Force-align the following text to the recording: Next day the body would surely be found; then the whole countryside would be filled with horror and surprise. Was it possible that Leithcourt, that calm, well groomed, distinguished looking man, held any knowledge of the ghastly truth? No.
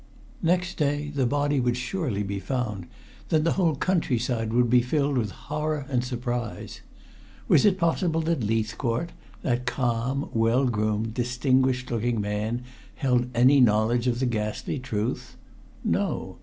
Next 0.41 0.79
day 0.79 1.11
the 1.13 1.27
body 1.27 1.59
would 1.59 1.77
surely 1.77 2.23
be 2.23 2.39
found; 2.39 2.87
then 3.29 3.43
the 3.43 3.51
whole 3.51 3.75
countryside 3.75 4.51
would 4.51 4.67
be 4.67 4.81
filled 4.81 5.15
with 5.15 5.29
horror 5.29 5.85
and 5.91 6.03
surprise. 6.03 6.81
Was 7.47 7.65
it 7.67 7.77
possible 7.77 8.19
that 8.21 8.39
Leithcourt, 8.41 9.11
that 9.43 9.67
calm, 9.67 10.27
well 10.33 10.65
groomed, 10.65 11.13
distinguished 11.13 11.91
looking 11.91 12.19
man, 12.19 12.63
held 12.95 13.27
any 13.35 13.59
knowledge 13.61 14.07
of 14.07 14.19
the 14.19 14.25
ghastly 14.25 14.79
truth? 14.79 15.37
No. 15.83 16.37